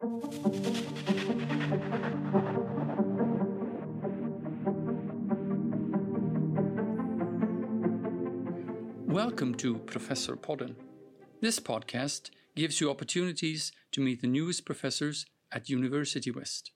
[0.00, 0.20] Welcome
[9.56, 10.76] to Professor Podden.
[11.40, 16.70] This podcast gives you opportunities to meet the newest professors at University West.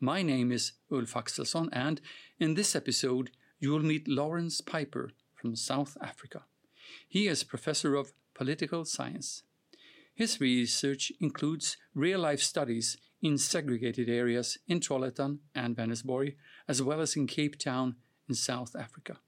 [0.00, 2.00] My name is Ulf Axelsson, and
[2.40, 3.30] in this episode,
[3.60, 6.42] you will meet Lawrence Piper from South Africa.
[7.06, 9.44] He is professor of political science.
[10.16, 17.02] His research includes real life studies in segregated areas in Trollhättan and Vänersborg, as well
[17.02, 19.18] as in Cape Town in South Africa.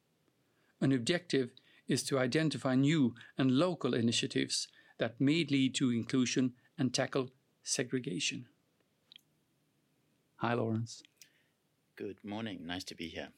[0.81, 1.51] An objective
[1.89, 7.29] is to identify new and local initiatives that may lead to inclusion and tackle
[7.63, 8.47] segregation.
[10.37, 11.03] Hi, Lawrence.
[11.97, 12.61] Good morning.
[12.65, 13.29] Nice to be here.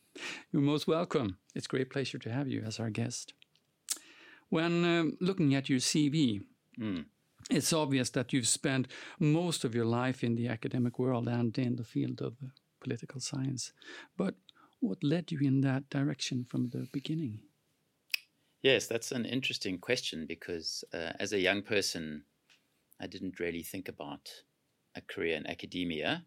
[0.52, 1.38] You're most welcome.
[1.56, 3.32] It's a great pleasure to have you as our guest.
[4.50, 6.42] When um, looking at your CV,
[6.78, 7.06] mm.
[7.50, 11.76] It's obvious that you've spent most of your life in the academic world and in
[11.76, 12.34] the field of
[12.80, 13.72] political science.
[14.16, 14.34] But
[14.80, 17.40] what led you in that direction from the beginning?
[18.62, 22.24] Yes, that's an interesting question because uh, as a young person,
[23.00, 24.30] I didn't really think about
[24.94, 26.24] a career in academia.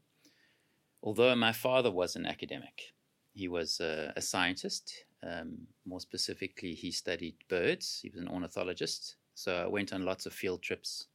[1.04, 2.94] Although my father was an academic,
[3.34, 5.06] he was a scientist.
[5.22, 8.00] Um, more specifically, he studied birds.
[8.02, 9.16] He was an ornithologist.
[9.36, 11.08] So I went on lots of field trips,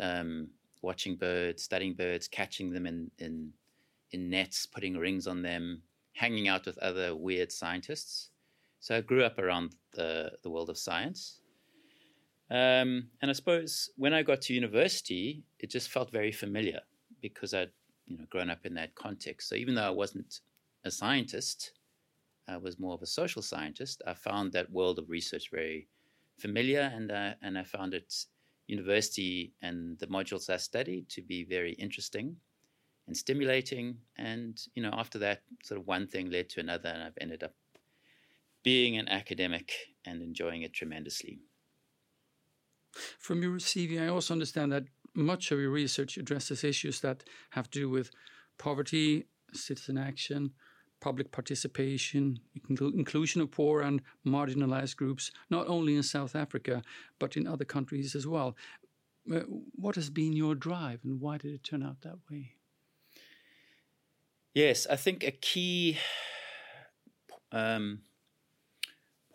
[0.00, 0.48] um,
[0.82, 3.50] watching birds, studying birds, catching them in, in,
[4.12, 8.30] in nets, putting rings on them, hanging out with other weird scientists.
[8.80, 11.40] So I grew up around the, the world of science.
[12.50, 16.80] Um, and I suppose when I got to university, it just felt very familiar
[17.22, 17.70] because I'd
[18.06, 19.48] you know grown up in that context.
[19.48, 20.40] So even though I wasn't
[20.84, 21.72] a scientist,
[22.46, 24.02] I was more of a social scientist.
[24.06, 25.88] I found that world of research very
[26.38, 28.14] familiar, and uh, and I found it
[28.66, 32.36] university and the modules I studied to be very interesting
[33.06, 33.98] and stimulating.
[34.16, 37.42] And you know, after that, sort of one thing led to another, and I've ended
[37.42, 37.54] up
[38.62, 39.72] being an academic
[40.04, 41.40] and enjoying it tremendously.
[43.18, 47.70] From your CV, I also understand that much of your research addresses issues that have
[47.70, 48.10] to do with
[48.58, 50.52] poverty, citizen action,
[51.04, 56.82] public participation, inclusion of poor and marginalized groups, not only in South Africa,
[57.18, 58.56] but in other countries as well.
[59.30, 59.40] Uh,
[59.74, 62.52] what has been your drive and why did it turn out that way?
[64.54, 65.98] Yes, I think a key
[67.52, 68.00] um,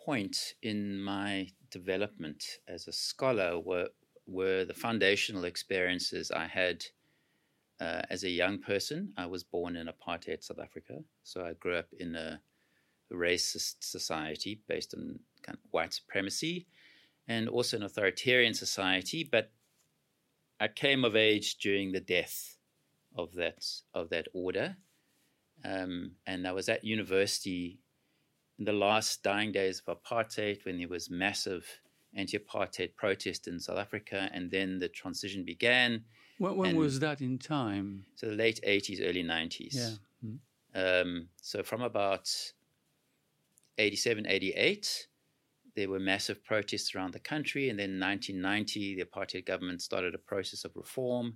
[0.04, 3.90] point in my development as a scholar were,
[4.26, 6.84] were the foundational experiences I had
[7.80, 9.12] uh, as a young person.
[9.16, 12.40] I was born in apartheid South Africa, so I grew up in a,
[13.12, 16.68] racist society based on kind of white supremacy
[17.26, 19.28] and also an authoritarian society.
[19.28, 19.50] But
[20.60, 22.56] I came of age during the death
[23.16, 23.64] of that
[23.94, 24.76] of that order,
[25.64, 27.80] um, and I was at university
[28.60, 31.80] in the last dying days of apartheid when there was massive
[32.14, 36.04] anti-apartheid protest in South Africa, and then the transition began.
[36.38, 38.06] When, when was that in time?
[38.16, 39.74] So the late 80s, early 90s.
[39.74, 39.90] Yeah.
[40.24, 40.38] Mm.
[41.02, 42.30] Um, so from about
[43.78, 45.06] 87, 88,
[45.76, 50.18] there were massive protests around the country, and then 1990, the apartheid government started a
[50.18, 51.34] process of reform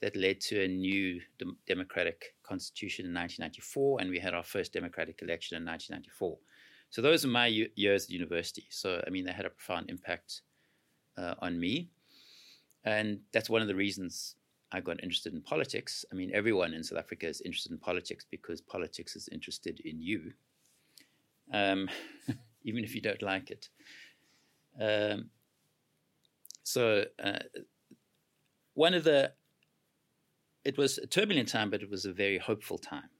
[0.00, 4.72] that led to a new de- democratic constitution in 1994, and we had our first
[4.72, 6.38] democratic election in 1994.
[6.94, 8.66] So those are my years at university.
[8.70, 10.42] So I mean, they had a profound impact
[11.18, 11.90] uh, on me,
[12.84, 14.36] and that's one of the reasons
[14.70, 16.04] I got interested in politics.
[16.12, 20.00] I mean, everyone in South Africa is interested in politics because politics is interested in
[20.00, 20.34] you,
[21.52, 21.90] um,
[22.62, 23.68] even if you don't like it.
[24.80, 25.30] Um,
[26.62, 27.40] so uh,
[28.74, 29.32] one of the
[30.64, 33.10] it was a turbulent time, but it was a very hopeful time,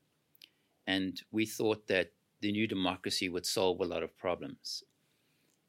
[0.87, 4.83] and we thought that the new democracy would solve a lot of problems.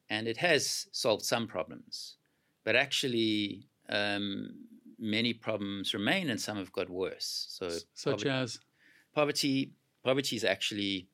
[0.08, 2.16] And it has solved some problems,
[2.64, 4.50] but actually, um,
[4.98, 7.46] many problems remain and some have got worse.
[7.48, 8.60] So, such poverty, as
[9.14, 9.72] poverty,
[10.04, 11.08] poverty has actually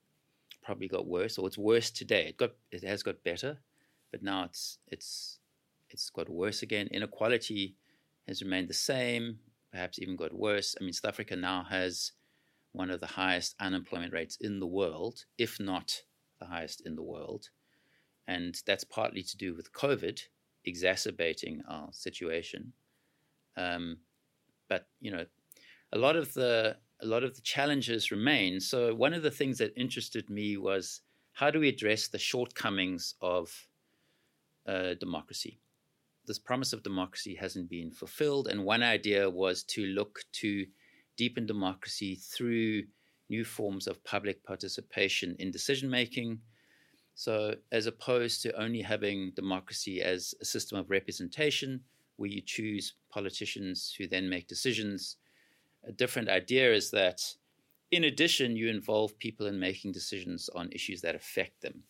[0.62, 2.26] probably got worse, or it's worse today.
[2.28, 3.58] It got, it has got better,
[4.10, 5.38] but now it's it's
[5.90, 6.88] it's got worse again.
[6.90, 7.76] Inequality
[8.28, 9.38] has remained the same,
[9.70, 10.76] perhaps even got worse.
[10.80, 12.12] I mean, South Africa now has
[12.72, 16.02] one of the highest unemployment rates in the world, if not
[16.40, 17.50] the highest in the world.
[18.26, 20.20] And that's partly to do with COVID
[20.64, 22.72] exacerbating our situation.
[23.56, 23.98] Um,
[24.68, 25.26] but you know,
[25.92, 28.60] a lot of the a lot of the challenges remain.
[28.60, 31.00] So one of the things that interested me was
[31.32, 33.50] how do we address the shortcomings of
[34.66, 35.58] uh, democracy?
[36.26, 38.48] this promise of democracy hasn't been fulfilled.
[38.48, 40.66] And one idea was to look to
[41.16, 42.82] deepen democracy through
[43.28, 46.40] new forms of public participation in decision making.
[47.14, 51.80] So, as opposed to only having democracy as a system of representation,
[52.16, 55.16] where you choose politicians who then make decisions,
[55.86, 57.20] a different idea is that
[57.90, 61.82] in addition, you involve people in making decisions on issues that affect them.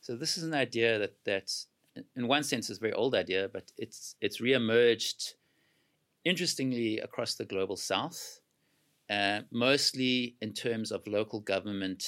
[0.00, 1.68] So this is an idea that that's
[2.14, 5.34] in one sense is a very old idea, but it's it's reemerged
[6.24, 8.40] interestingly across the global south,
[9.08, 12.04] uh, mostly in terms of local government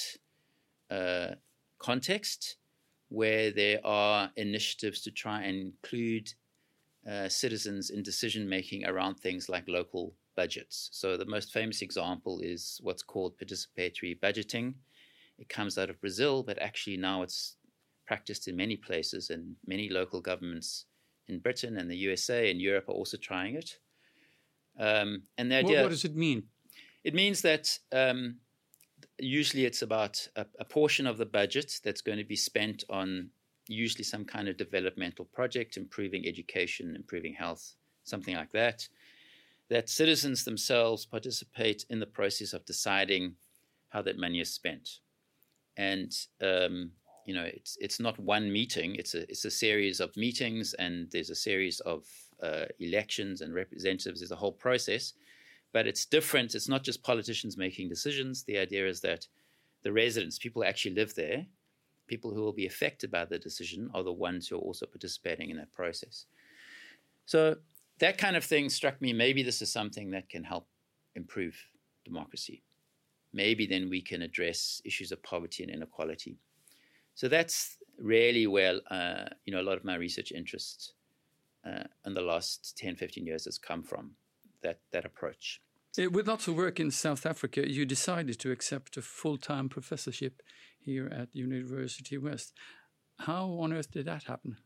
[0.91, 1.35] uh,
[1.79, 2.57] context,
[3.09, 6.33] where there are initiatives to try and include
[7.09, 10.89] uh, citizens in decision making around things like local budgets.
[10.91, 14.73] So the most famous example is what's called participatory budgeting.
[15.37, 17.55] It comes out of Brazil, but actually now it's
[18.05, 20.85] practiced in many places, and many local governments
[21.27, 23.79] in Britain and the USA and Europe are also trying it.
[24.79, 26.43] Um, and the idea, what, what, does it mean?
[27.09, 28.35] It means that um,
[29.17, 33.31] usually it's about a, a, portion of the budget that's going to be spent on
[33.67, 37.73] usually some kind of developmental project, improving education, improving health,
[38.03, 38.87] something like that.
[39.71, 43.37] That citizens themselves participate in the process of deciding
[43.87, 44.99] how that money is spent.
[45.77, 46.91] And um,
[47.25, 51.09] you know it's it's not one meeting it's a it's a series of meetings and
[51.11, 52.05] there's a series of
[52.43, 55.13] uh, elections and representatives there's a whole process
[55.71, 56.55] but it's different.
[56.55, 58.43] It's not just politicians making decisions.
[58.43, 59.27] The idea is that
[59.83, 61.45] the residents people who actually live there
[62.09, 65.51] people who will be affected by the decision are the ones who are also participating
[65.51, 66.25] in that process.
[67.25, 67.55] So
[67.99, 69.13] that kind of thing struck me.
[69.13, 70.67] Maybe this is something that can help
[71.15, 71.55] improve
[72.03, 72.63] democracy.
[73.31, 76.39] Maybe then we can address issues of poverty and inequality.
[77.13, 80.93] So that's really where uh, you know a lot of my research interest
[81.65, 84.11] uh, in the last 10, 15 years has come from
[84.63, 85.61] that that approach.
[85.97, 90.41] With lots of work in South Africa, you decided to accept a full-time professorship
[90.79, 92.53] here at University West.
[93.17, 94.57] How on earth did that happen?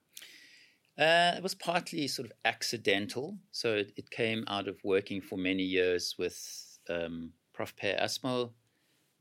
[1.00, 3.38] Uh, it was partly sort of accidental.
[3.52, 6.38] So it, it, came out of working for many years with
[6.90, 7.76] um, Prof.
[7.76, 8.52] Per Assmo.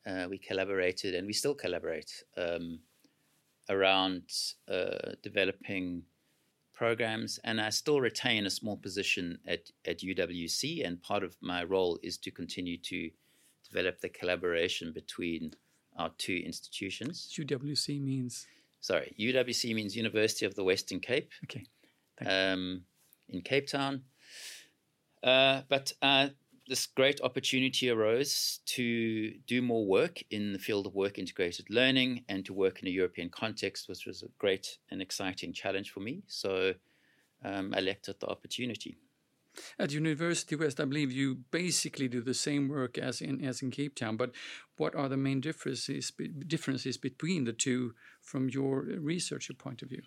[0.06, 2.80] Uh, we collaborated and we still collaborate um,
[3.70, 4.25] around
[4.70, 6.02] uh, developing
[6.82, 10.84] programs, and I still retain a small position at, at UWC.
[10.84, 13.08] And part of my role is to continue to
[13.69, 15.52] develop the collaboration between
[15.96, 17.32] our two institutions.
[17.38, 18.49] UWC means?
[18.81, 21.31] Sorry, UWC means University of the Western Cape.
[21.44, 21.67] Okay.
[22.26, 22.82] Um,
[23.28, 24.02] in Cape Town.
[25.23, 26.31] Uh, but uh,
[26.69, 32.25] this great opportunity arose to do more work in the field of work integrated learning
[32.29, 36.00] and to work in a European context, which was a great and exciting challenge for
[36.00, 36.23] me.
[36.26, 36.75] So
[37.44, 38.97] um, I leapt at the opportunity.
[39.79, 43.70] At University West, I believe you basically do the same work as in as in
[43.70, 44.17] Cape Town.
[44.17, 44.32] But
[44.79, 46.11] what are the main differences
[46.47, 50.03] differences between the two from your researcher point of view?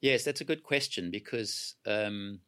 [0.00, 2.40] Yes, that's a good question because um,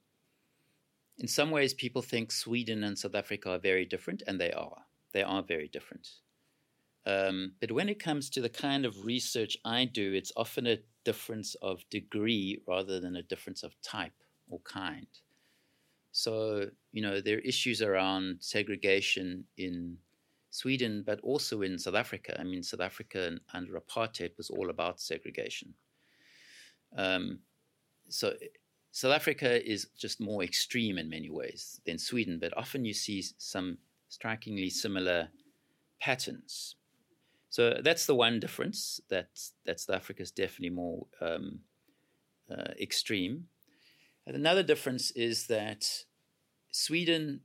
[1.19, 4.83] in some ways, people think Sweden and South Africa are very different, and they are.
[5.13, 6.09] They are very different.
[7.05, 10.79] Um, but when it comes to the kind of research I do, it's often a
[11.05, 14.13] difference of degree rather than a difference of type
[14.49, 15.07] or kind.
[16.13, 19.97] So, you know, there are issues around segregation in
[20.51, 22.39] Sweden, but also in South Africa.
[22.39, 25.75] I mean, South Africa under apartheid was all about segregation.
[26.97, 27.41] Um,
[28.09, 28.35] so
[28.95, 33.25] South Africa is just more extreme in many ways than Sweden, but often you see
[33.39, 33.79] some
[34.11, 35.29] strikingly similar
[35.99, 36.77] patterns.
[37.49, 39.29] So that's the one difference that
[39.65, 41.61] that South Africa is definitely more um,
[42.51, 43.47] uh, extreme.
[44.27, 46.05] And another difference is that
[46.71, 47.41] Sweden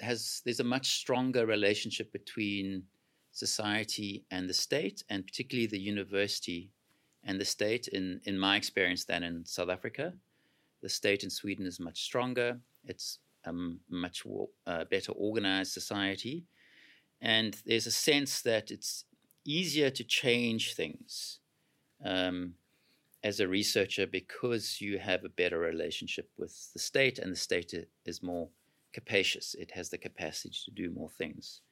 [0.00, 2.84] has there's a much stronger relationship between
[3.32, 6.70] society and the state, and particularly the university
[7.22, 7.86] and the state.
[7.88, 10.14] In in my experience, than in South Africa.
[10.84, 12.60] The state in Sweden is much stronger.
[12.84, 13.54] It's a
[13.88, 14.22] much
[14.66, 16.44] uh, better organized society.
[17.22, 19.06] And there's a sense that it's
[19.46, 21.38] easier to change things
[22.04, 22.56] um,
[23.22, 27.72] as a researcher because you have a better relationship with the state, and the state
[28.04, 28.50] is more
[28.92, 29.54] capacious.
[29.54, 31.62] It has the capacity to do more things.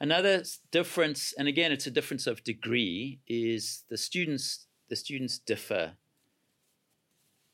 [0.00, 4.68] Another difference, and again, it's a difference of degree, is the students.
[4.88, 5.96] The students differ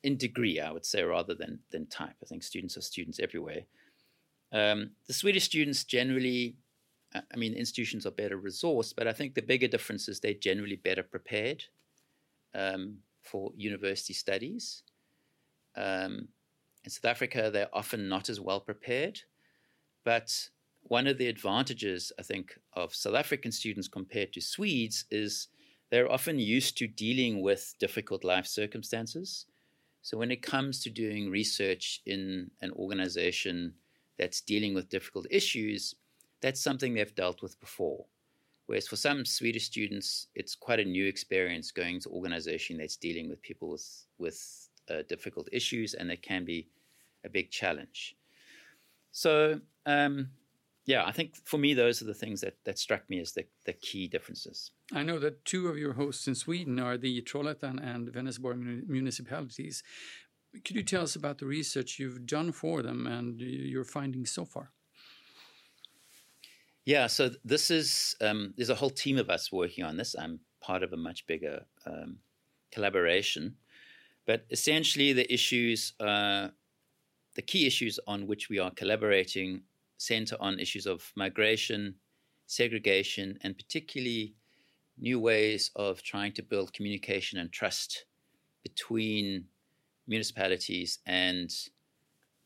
[0.02, 2.16] in degree, I would say, rather than than type.
[2.22, 3.62] I think students are students everywhere.
[4.52, 6.56] Um, the Swedish students generally,
[7.14, 10.76] I mean, institutions are better resourced, but I think the bigger difference is they're generally
[10.76, 11.64] better prepared
[12.54, 14.82] um, for university studies.
[15.76, 16.28] Um,
[16.84, 19.20] in South Africa, they're often not as well prepared.
[20.04, 20.48] But
[20.82, 25.48] one of the advantages, I think, of South African students compared to Swedes is
[25.90, 29.46] they're often used to dealing with difficult life circumstances.
[30.02, 33.74] So when it comes to doing research in an organization
[34.18, 35.94] that's dealing with difficult issues,
[36.40, 38.06] that's something they've dealt with before.
[38.66, 43.28] Whereas for some Swedish students, it's quite a new experience going to organization that's dealing
[43.28, 46.68] with people with with uh, difficult issues, and it can be
[47.24, 48.16] a big challenge.
[49.10, 50.30] So, um,
[50.86, 53.44] yeah, I think for me, those are the things that, that struck me as the,
[53.64, 54.70] the key differences.
[54.92, 59.82] I know that two of your hosts in Sweden are the Trollhättan and Vänersborg municipalities.
[60.64, 64.46] Could you tell us about the research you've done for them and your findings so
[64.46, 64.72] far?
[66.86, 70.16] Yeah, so this is um, there's a whole team of us working on this.
[70.18, 72.16] I'm part of a much bigger um,
[72.72, 73.56] collaboration,
[74.24, 76.48] but essentially the issues, uh,
[77.34, 79.64] the key issues on which we are collaborating,
[79.98, 81.96] center on issues of migration,
[82.46, 84.34] segregation, and particularly
[85.00, 88.04] new ways of trying to build communication and trust
[88.62, 89.44] between
[90.06, 91.54] municipalities and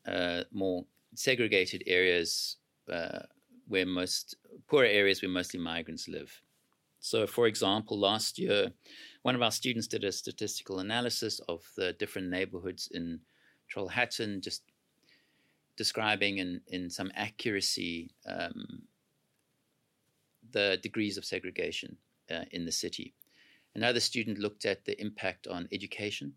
[0.07, 2.57] uh, more segregated areas
[2.91, 3.19] uh,
[3.67, 4.35] where most
[4.67, 6.41] poorer areas where mostly migrants live.
[6.99, 8.71] So, for example, last year,
[9.23, 13.19] one of our students did a statistical analysis of the different neighborhoods in
[13.73, 14.63] Trollhättan, just
[15.75, 18.83] describing in, in some accuracy um,
[20.51, 21.97] the degrees of segregation
[22.33, 23.13] uh, in the city.
[23.75, 26.33] Another student looked at the impact on education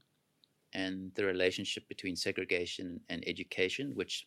[0.72, 4.26] and the relationship between segregation and education, which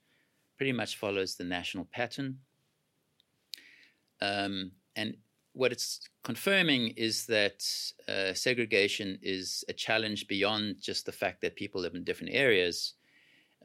[0.57, 2.39] pretty much follows the national pattern.
[4.21, 5.15] Um, and
[5.53, 7.65] what it's confirming is that
[8.07, 12.93] uh, segregation is a challenge beyond just the fact that people live in different areas.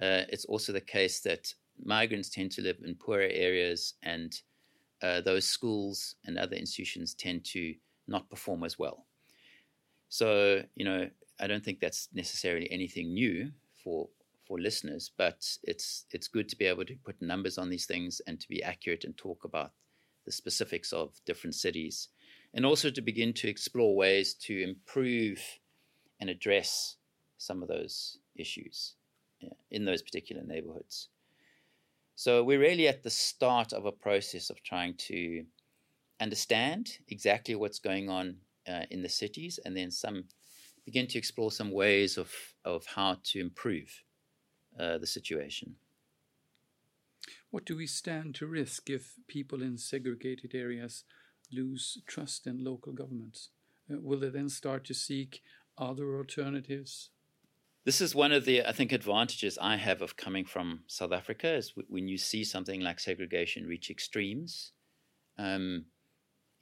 [0.01, 4.41] Uh, it's also the case that migrants tend to live in poorer areas, and
[5.03, 7.75] uh, those schools and other institutions tend to
[8.07, 9.07] not perform as well.
[10.09, 11.09] So, you know,
[11.41, 13.51] I don't think that's necessarily anything new
[13.83, 14.09] for
[14.47, 18.21] for listeners, but it's it's good to be able to put numbers on these things
[18.27, 19.73] and to be accurate and talk about
[20.25, 22.09] the specifics of different cities,
[22.53, 25.41] and also to begin to explore ways to improve
[26.21, 26.97] and address
[27.39, 28.95] some of those issues
[29.71, 31.09] in those particular neighborhoods.
[32.17, 35.45] So we're really at the start of a process of trying to
[36.21, 38.37] understand exactly what's going on
[38.69, 40.25] uh, in the cities, and then some
[40.85, 42.33] begin to explore some ways of
[42.65, 44.03] of how to improve
[44.79, 45.77] uh, the situation.
[47.51, 51.05] What do we stand to risk if people in segregated areas
[51.53, 53.51] lose trust in local governments?
[53.91, 55.43] Uh, will they then start to seek
[55.79, 57.11] other alternatives?
[57.85, 61.55] This is one of the, I think, advantages I have of coming from South Africa
[61.55, 64.73] is when you see something like segregation reach extremes,
[65.37, 65.85] um,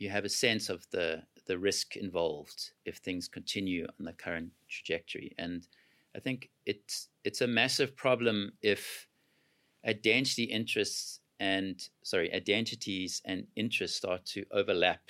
[0.03, 4.51] you have a sense of the the risk involved if things continue on the current
[4.69, 5.35] trajectory.
[5.39, 5.67] And
[6.15, 9.07] I think it's it's a massive problem if
[9.87, 15.03] identity interests and sorry identities and interests start to overlap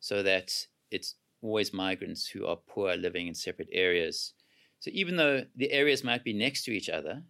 [0.00, 4.34] so that it's always migrants who are poor living in separate areas
[4.80, 7.22] so even though the areas might be next to each other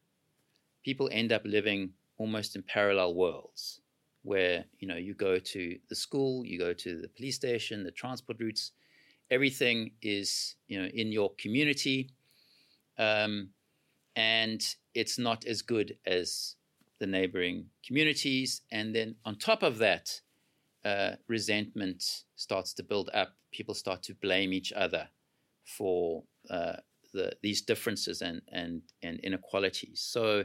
[0.85, 3.81] people end up living almost in parallel worlds
[4.23, 7.91] where you know you go to the school you go to the police station the
[7.91, 8.73] transport routes
[9.31, 12.11] everything is you know in your community
[12.99, 13.49] um,
[14.17, 14.63] and
[14.95, 16.57] it's not as good as
[16.99, 18.63] the neighboring communities.
[18.71, 20.21] And then on top of that,
[20.85, 22.05] uh, resentment
[22.37, 23.35] starts to build up.
[23.51, 25.09] People start to blame each other
[25.65, 26.77] for uh,
[27.13, 30.01] the, these differences and, and, and inequalities.
[30.05, 30.45] So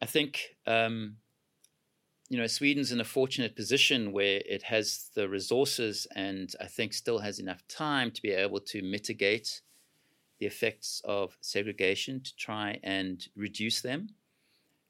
[0.00, 1.16] I think, um,
[2.32, 6.94] you know, Sweden's in a fortunate position where it has the resources and I think
[6.94, 9.60] still has enough time to be able to mitigate
[10.40, 14.14] the effects of segregation to try and reduce them,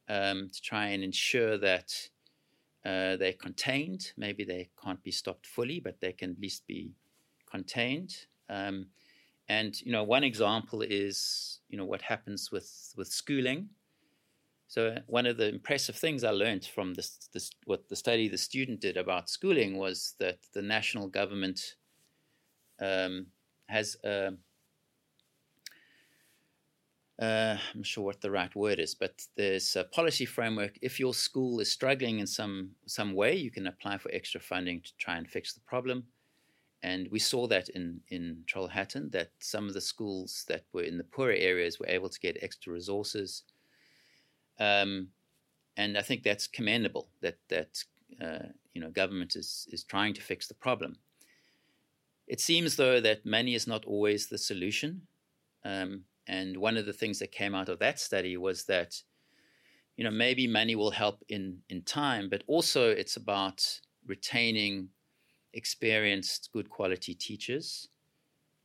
[0.09, 1.93] um, to try and ensure that
[2.87, 4.13] uh, they're contained.
[4.17, 6.93] Maybe they can't be stopped fully, but they can at least be
[7.51, 8.15] contained.
[8.49, 8.87] Um,
[9.49, 13.71] and you know, one example is you know what happens with with schooling.
[14.73, 18.39] So one of the impressive things I learned from this, this what the study the
[18.39, 21.77] student did about schooling was that the national government
[22.81, 23.27] um,
[23.69, 24.33] has a
[27.21, 30.79] uh, I'm sure what the right word is, but there's a policy framework.
[30.81, 34.81] If your school is struggling in some some way, you can apply for extra funding
[34.81, 36.07] to try and fix the problem.
[36.83, 40.99] and we saw that in, in Trollhättan, that some of the schools that were in
[40.99, 43.45] the poorer areas were able to get extra resources.
[44.59, 45.09] Um,
[45.77, 47.85] and I think that's commendable that, that
[48.21, 50.97] uh, you know, government is, is trying to fix the problem.
[52.27, 55.03] It seems, though, that money is not always the solution.
[55.65, 59.03] Um, and one of the things that came out of that study was that,
[59.97, 64.89] you know, maybe money will help in, in time, but also it's about retaining
[65.53, 67.89] experienced, good quality teachers.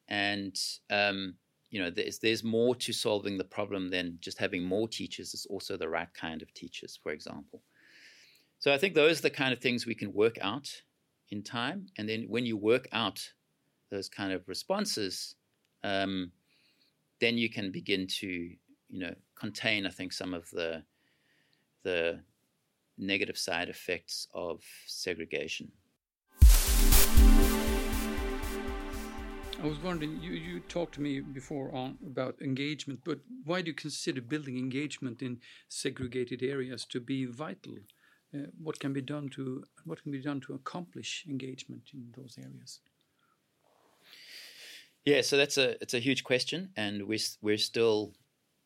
[0.08, 0.58] And,
[0.89, 1.36] um,
[1.69, 5.33] you know, there's, there's more to solving the problem than just having more teachers.
[5.33, 7.62] It's also the right kind of teachers, for example.
[8.59, 10.69] So I think those are the kind of things we can work out
[11.29, 11.88] in time.
[11.97, 13.33] And then when you work out
[13.91, 15.36] those kind of responses,
[15.83, 16.31] um,
[17.19, 20.83] then you can begin to, you know, contain, I think, some of the
[21.83, 22.19] the
[22.97, 25.71] negative side effects of segregation.
[29.60, 33.70] I was wondering, you, you talked to me before on about engagement, but why do
[33.70, 37.74] you consider building engagement in segregated areas to be vital?
[38.36, 42.38] Uh, what can be done to what can be done to accomplish engagement in those
[42.38, 42.82] areas?
[45.06, 48.14] Yeah, so that's a it's a huge question, and we're we're still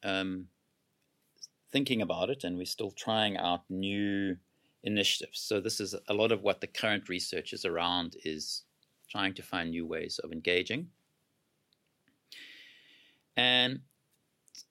[0.04, 0.48] um,
[1.72, 4.36] thinking about it, and we're still trying out new
[4.84, 5.40] initiatives.
[5.40, 8.64] So this is a lot of what the current research is around is
[9.12, 10.88] trying to find new ways of engaging.
[13.36, 13.82] And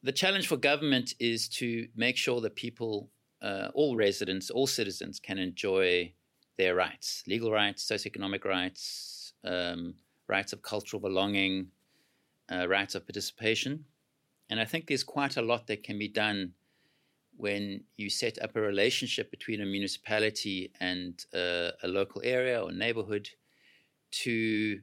[0.02, 3.10] the challenge for government is to make sure that people,
[3.42, 6.12] uh, all residents, all citizens, can enjoy
[6.56, 9.94] their rights legal rights, socioeconomic rights, um,
[10.28, 11.68] rights of cultural belonging,
[12.52, 13.84] uh, rights of participation.
[14.50, 16.52] And I think there's quite a lot that can be done
[17.36, 22.70] when you set up a relationship between a municipality and uh, a local area or
[22.72, 23.30] neighborhood
[24.10, 24.80] to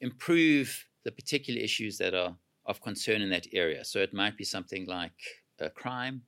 [0.00, 3.84] improve the particular issues that are of concern in that area.
[3.84, 5.12] So it might be something like
[5.58, 6.22] a crime,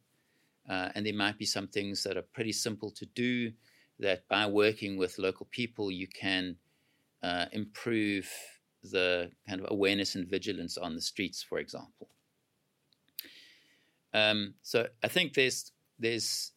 [0.69, 3.53] uh, and there might be some things that are pretty simple to do
[3.99, 6.57] that by working with local people you can
[7.23, 8.31] uh, improve
[8.83, 12.09] the kind of awareness and vigilance on the streets, for example.
[14.13, 16.53] Um, so I think there's there's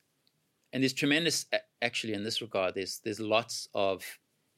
[0.72, 1.46] and there's tremendous
[1.82, 2.76] actually in this regard.
[2.76, 4.04] There's there's lots of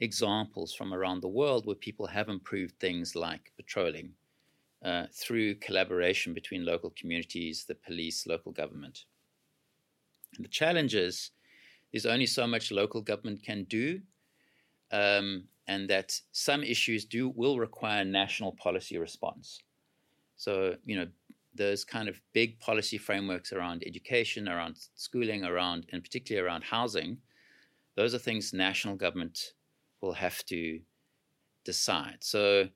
[0.02, 4.12] examples from around the world where people have improved things like patrolling
[4.84, 9.06] uh, through collaboration between local communities, the police, local government.
[10.36, 11.32] And the challenge is
[11.94, 14.02] there's only so much local government can do
[14.92, 19.60] um, and that some issues do will require national policy response.
[20.36, 21.08] So, you know,
[21.54, 27.18] those kind of big policy frameworks around education, around schooling, around, and particularly around housing,
[27.96, 29.54] those are things national government
[30.02, 30.80] will have to
[31.64, 32.18] decide.
[32.20, 32.68] So,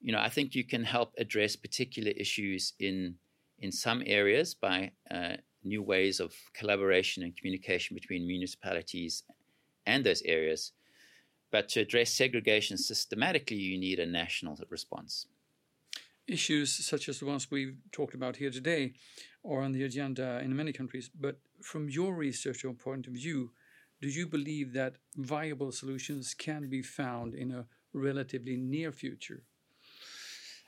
[0.00, 3.16] you know, I think you can help address particular issues in
[3.60, 9.24] in some areas by uh, new ways of collaboration and communication between municipalities
[9.84, 10.72] and those areas.
[11.50, 15.26] But to address segregation systematically, you need a national response.
[16.26, 18.92] Issues such as the ones we've talked about here today
[19.44, 21.10] are on the agenda in many countries.
[21.18, 23.52] But from your research or point of view,
[24.00, 29.42] do you believe that viable solutions can be found in a relatively near future?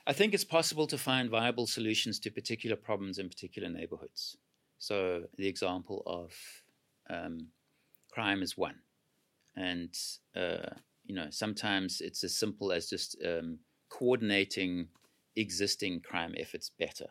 [0.05, 4.37] I think it's possible to find viable solutions to particular problems in particular neighborhoods.
[4.79, 6.33] So, the example of
[7.09, 7.49] um,
[8.11, 8.79] crime is one.
[9.55, 9.95] And,
[10.35, 10.73] uh,
[11.05, 14.87] you know, sometimes it's as simple as just um, coordinating
[15.35, 17.07] existing crime efforts better.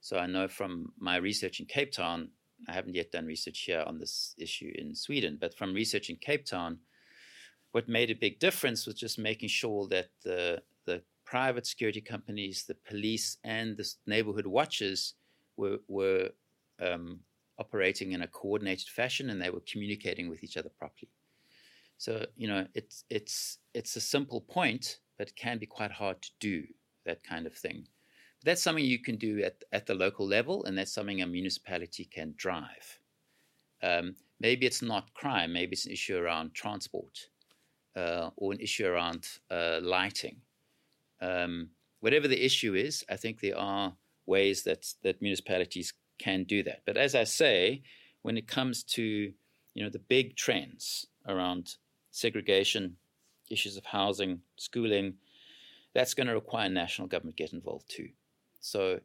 [0.00, 2.30] So, I know from my research in Cape Town,
[2.66, 6.16] I haven't yet done research here on this issue in Sweden, but from research in
[6.16, 6.78] Cape Town,
[7.72, 12.64] what made a big difference was just making sure that the the private security companies,
[12.64, 15.14] the police, and the neighborhood watches
[15.56, 16.30] were were
[16.80, 17.20] um,
[17.58, 21.10] operating in a coordinated fashion, and they were communicating with each other properly.
[21.98, 26.22] So you know, it's it's it's a simple point, but it can be quite hard
[26.22, 26.64] to do
[27.04, 27.86] that kind of thing
[28.44, 32.04] that's something you can do at, at the local level, and that's something a municipality
[32.04, 32.98] can drive.
[33.82, 37.28] Um, maybe it's not crime, maybe it's an issue around transport
[37.96, 40.36] uh, or an issue around uh, lighting.
[41.20, 41.70] Um,
[42.00, 43.94] whatever the issue is, I think there are
[44.26, 46.82] ways that, that municipalities can do that.
[46.86, 47.82] But as I say,
[48.22, 49.32] when it comes to
[49.74, 51.76] you know the big trends around
[52.10, 52.96] segregation,
[53.50, 55.14] issues of housing, schooling,
[55.94, 58.08] that's going to require national government get involved too.
[58.60, 59.00] So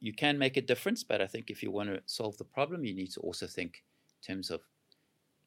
[0.00, 2.84] you can make a difference, but I think if you want to solve the problem,
[2.84, 3.82] you need to also think
[4.20, 4.60] in terms of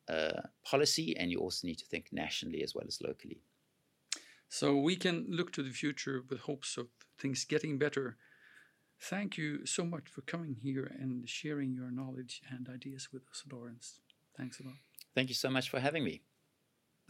[0.08, 3.42] uh, policy and you also need to think nationally as well as locally.
[4.50, 6.88] So we can look to the future with hopes of
[7.18, 8.18] things getting better.
[9.02, 13.44] Thank you so much for coming here and sharing your knowledge and ideas with us,
[13.52, 14.00] Lawrence.
[14.38, 14.76] Thanks a lot.
[15.14, 16.22] Thank you so much for having me.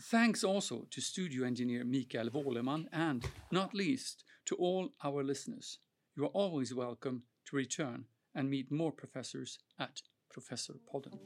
[0.01, 5.79] Thanks also to studio engineer Mikael Wåleman and, not least, to all our listeners.
[6.17, 10.01] You are always welcome to return and meet more professors at
[10.31, 11.19] Professor Podden.